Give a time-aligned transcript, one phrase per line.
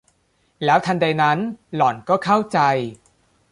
[0.65, 1.37] แล้วทันใดนั้น
[1.75, 2.59] หล่อนก็เข้าใจ